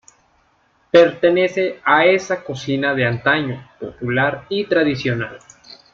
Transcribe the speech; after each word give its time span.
Pertenece 0.89 1.79
a 1.85 2.05
esa 2.07 2.43
cocina 2.43 2.95
de 2.95 3.05
antaño, 3.05 3.69
popular 3.79 4.45
y 4.49 4.65
tradicional. 4.65 5.37